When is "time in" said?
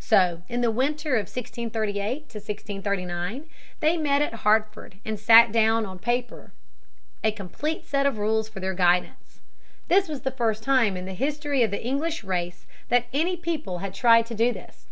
10.62-11.04